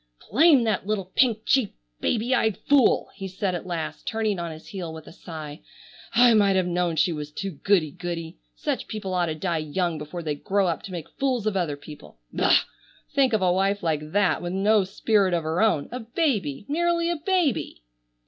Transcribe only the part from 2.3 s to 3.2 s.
eyed fool!"